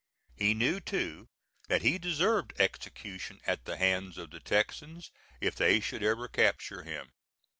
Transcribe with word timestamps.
He 0.35 0.55
knew, 0.55 0.79
too, 0.79 1.27
that 1.67 1.83
he 1.83 1.99
deserved 1.99 2.53
execution 2.59 3.39
at 3.45 3.65
the 3.65 3.77
hands 3.77 4.17
of 4.17 4.31
the 4.31 4.39
Texans, 4.39 5.11
if 5.39 5.53
they 5.55 5.79
should 5.79 6.01
ever 6.01 6.27
capture 6.27 6.81
him. 6.81 7.11